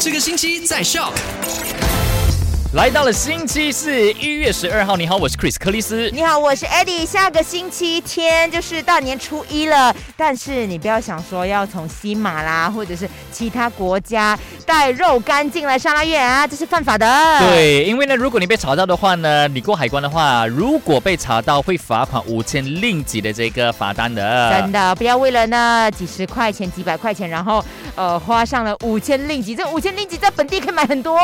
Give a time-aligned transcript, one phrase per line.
[0.00, 1.12] 这个星期在 Shock。
[2.74, 4.96] 来到了星期四，一月十二号。
[4.96, 6.08] 你好，我是 Chris 克里斯。
[6.10, 7.04] 你好，我是 Eddie。
[7.04, 14.38] 下个星期天就是大年初一了，但是你不要想说要从西马啦，或者是其他国家
[14.68, 17.06] 带肉干进来沙拉越啊，这是犯法的。
[17.40, 24.52] 对，因为呢，如果你被查到的话呢，你过海关的话，如果被查到会罚款五千令吉的这个罚单的。
[24.52, 29.54] 真的，不要为了那几十块钱、几百块钱，然后呃花上了五千令吉。
[29.54, 31.18] 这五千令吉在本地可以买很多。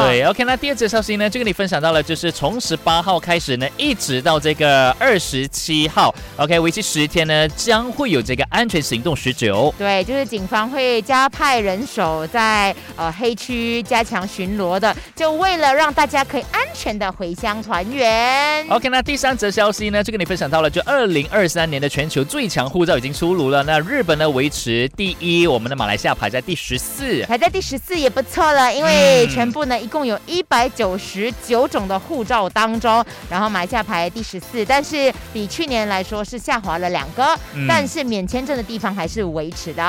[0.00, 9.74] 对，OK，那第二则消息呢，就跟你分享到了，就是从十八号开始呢，一直到这个二十七号，OK，为期十天呢，将会有这个安全行动十九。
[9.78, 18.66] 对，就是警方会加派人手在呃黑区加强巡逻的，就为了让大家可以安全的回乡团圆。
[18.70, 23.62] OK，那第三则消息呢，就跟你分享到了，就二零二三年的全球最强护照已经出炉了。
[23.64, 27.22] 那日本呢维持第一，我们的马来西亚排在第十四。
[27.24, 39.82] 排在第十四也不错了，因为全部呢一共有一百九十九种的护照当中，然后马来西亚排第十四，但是比去年来说是下滑了两个，嗯但是免签证的地方还是维持的。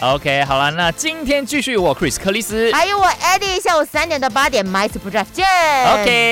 [0.00, 2.72] OK，好了，那今天继续我 Chris 克里斯。
[2.72, 5.46] 还有我 Eddie 下午三点到八点 My Super Drive 见。
[5.92, 6.31] OK。